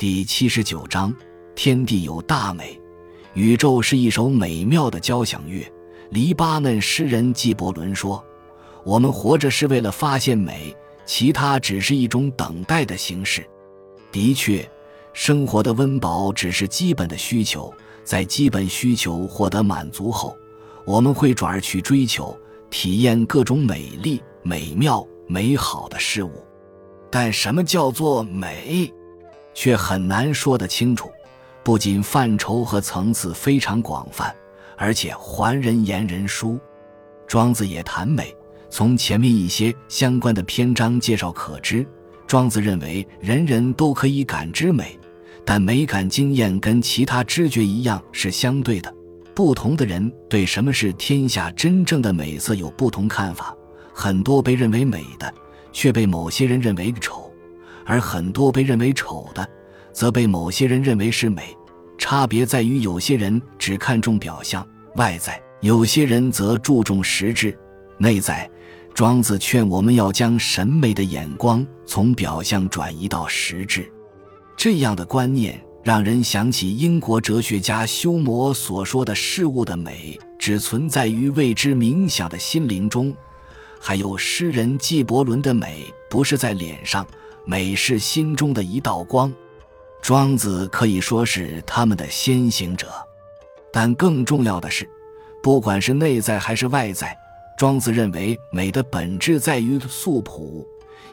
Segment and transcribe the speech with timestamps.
[0.00, 1.14] 第七十九章：
[1.54, 2.80] 天地有大美，
[3.34, 5.62] 宇宙是一首美妙的交响乐。
[6.08, 8.24] 黎巴嫩诗人纪伯伦说
[8.82, 10.74] ：“我们活着是为了发现美，
[11.04, 13.46] 其他只是一种等待的形式。”
[14.10, 14.66] 的确，
[15.12, 17.70] 生活的温饱只是基本的需求，
[18.02, 20.34] 在基本需求获得满足后，
[20.86, 22.34] 我们会转而去追求、
[22.70, 26.42] 体验各种美丽、美妙、美好的事物。
[27.10, 28.90] 但什么叫做美，
[29.54, 31.10] 却很难说得清楚。
[31.62, 34.34] 不仅范畴和层次非常广泛，
[34.76, 36.58] 而且还人言人殊。
[37.26, 38.34] 庄子也谈美，
[38.68, 41.86] 从前面一些相关的篇章介绍可知，
[42.26, 44.98] 庄子认为人人都可以感知美，
[45.44, 48.92] 但美感经验跟其他知觉一样是相对的。
[49.34, 53.54] 不同的人对什么是天下真正的美色有不同看法，
[53.92, 55.32] 很多被认为美的。
[55.72, 57.29] 却被某些人认为丑，
[57.90, 59.44] 而很多被认为丑的，
[59.92, 61.56] 则被某些人认为是美。
[61.98, 67.58] 差别在于，有些人只看重表象外在，有些人则注重实质
[67.98, 68.48] 内在。
[68.94, 73.90] 庄子劝我们要将审美的眼光从表象转移到实质，
[74.56, 83.12] 这样的观念让人想起英国哲学家休谟所说的事物的美，只存在于未知冥想的心灵中。
[83.80, 87.04] 还有诗人纪伯伦的美，不是在脸上，
[87.50, 89.32] 美是心中的一道光。
[90.00, 92.86] 庄子可以说是他们的先行者，
[93.72, 94.88] 但更重要的是，
[95.42, 97.18] 不管是内在还是外在，
[97.58, 100.64] 庄子认为美的本质在于素朴，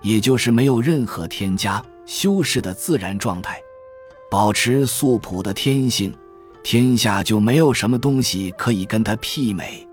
[0.03, 3.59] 也就是没有任何添加修饰的自然状态。
[4.29, 6.13] 保持素朴的天性，
[6.63, 9.87] 天下就没有什么东西可以跟它媲美。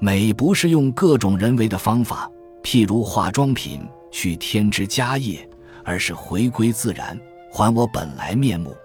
[0.00, 2.30] 美不是用各种人为的方法，
[2.62, 5.48] 譬如化妆品去添枝加叶，
[5.88, 7.18] 而是回归自然，
[7.50, 8.76] 还我本来面目。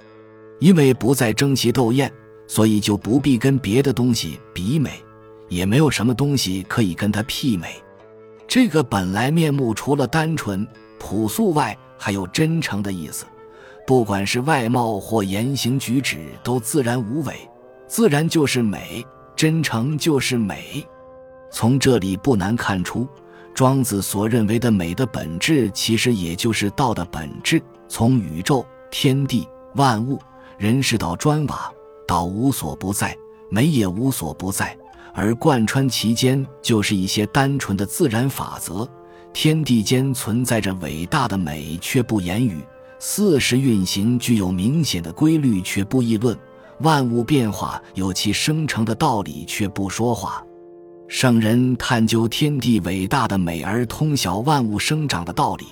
[0.60, 2.10] 因为不再争奇斗艳，
[2.48, 5.04] 所以就不必跟别的东西比美，
[5.50, 7.76] 也没有什么东西可以跟它媲美。
[8.48, 10.66] 这个本来面目，除了单纯
[10.98, 13.26] 朴素外，还有真诚的意思。
[13.86, 17.36] 不管是外貌或言行举止，都自然无伪，
[17.86, 20.82] 自然就是美，真诚就是美。
[21.52, 23.06] 从这里不难看出，
[23.54, 27.62] 庄子所认为的美的本质，其实也就是道的本质。
[27.88, 30.20] 从宇宙、天地、万物、
[30.58, 31.72] 人世到砖瓦，
[32.08, 33.16] 道无所不在，
[33.50, 34.76] 美也无所不在，
[35.14, 38.90] 而贯穿其间，就是一些单纯的自然法则。
[39.32, 42.62] 天地间存在着伟大的美，却不言语；
[42.98, 46.36] 四时运行具有明显的规律，却不议论；
[46.80, 50.44] 万物变化有其生成的道理，却不说话。
[51.14, 55.66] 圣人探究天地伟大的美，而通晓万物生长的道理，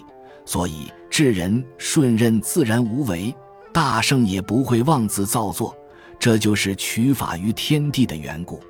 [0.45, 3.33] 所以智人顺任自然无为，
[3.73, 5.75] 大圣也不会妄自造作。
[6.19, 8.61] 这就是取法于天地的缘故。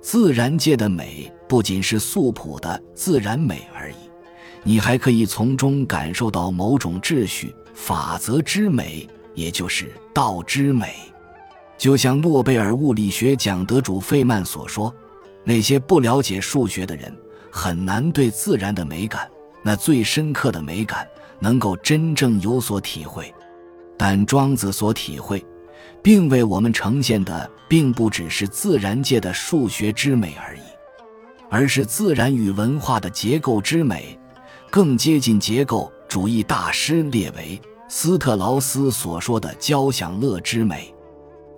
[0.00, 3.96] 自然界的美不仅是素朴的自然美而已，
[4.62, 10.94] 你还可以从中感受到某种秩序法则之美，也就是道之美。
[11.76, 14.90] 就像诺贝尔物理学奖得主费曼所说。
[15.48, 17.16] 那些不了解数学的人
[17.52, 19.30] 很难对自然的美感，
[19.62, 21.06] 那最深刻的美感
[21.38, 23.32] 能够真正有所体会。
[23.96, 25.46] 但庄子所体会，
[26.02, 30.62] 并为我们呈现的，并不只是自然界的数学之美而已，
[31.48, 34.18] 而是自然与文化的结构之美，
[34.68, 37.58] 更接近结构主义大师列维
[37.88, 40.92] 斯特劳斯所说的交响乐之美。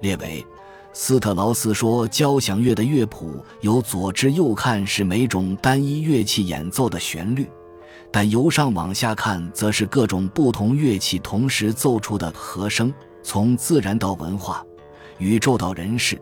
[0.03, 0.44] 列维。
[0.93, 7.49] 斯特劳斯说：“交响乐的乐谱由左至右看是每种单一乐器演奏的旋律，
[8.10, 12.93] 但由上往下看，则是各种不同乐器同时奏出的和声。
[13.22, 14.65] 从自然到文化，
[15.19, 16.21] 宇宙到人世，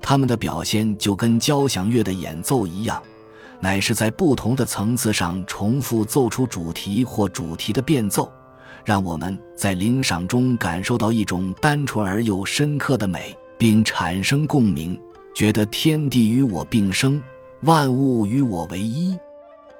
[0.00, 3.02] 他们的表现就跟交响乐的演奏一样，
[3.58, 8.30] 乃是在不同的层次上重复奏出主题或主题的变奏，
[8.84, 14.98] 让我们在领赏中感受到一种单纯而又深刻的美。”并产生共鸣，
[15.32, 17.22] 觉得天地与我并生，
[17.60, 19.16] 万物与我为一，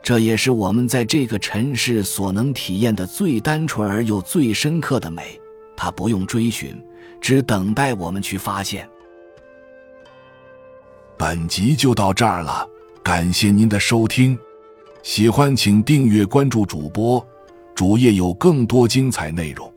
[0.01, 5.37] 这也是我们在这个尘世所能体验的最单纯而又最深刻的美。
[5.77, 6.81] 它不用追寻，
[7.21, 8.89] 只等待我们去发现。
[11.17, 12.65] 本集就到这儿了，
[13.03, 14.39] 感谢您的收听，
[15.03, 17.27] 喜欢请订阅关注主播，
[17.75, 19.72] 主页有更多精彩内容。